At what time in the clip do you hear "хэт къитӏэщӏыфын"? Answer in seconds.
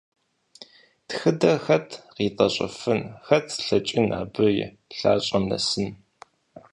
1.65-2.99